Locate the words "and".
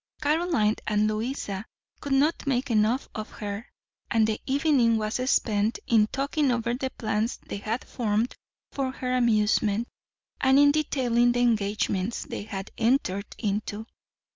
0.87-1.07, 4.09-4.25, 10.39-10.57